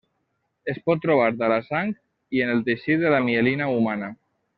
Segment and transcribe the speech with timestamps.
[0.71, 1.91] Es pot trobar a la sang
[2.39, 4.11] i en el teixit de la mielina humana.